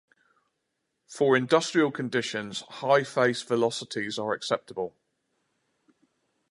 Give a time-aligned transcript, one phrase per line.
[1.05, 4.95] For industrial conditions, high face velocities are acceptable.